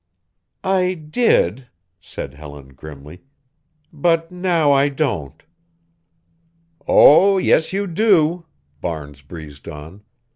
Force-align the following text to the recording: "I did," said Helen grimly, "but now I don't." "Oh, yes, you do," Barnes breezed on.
"I 0.63 0.95
did," 0.95 1.67
said 1.99 2.33
Helen 2.33 2.69
grimly, 2.69 3.21
"but 3.93 4.31
now 4.31 4.71
I 4.71 4.89
don't." 4.89 5.43
"Oh, 6.87 7.37
yes, 7.37 7.71
you 7.71 7.85
do," 7.85 8.47
Barnes 8.81 9.21
breezed 9.21 9.67
on. 9.67 10.01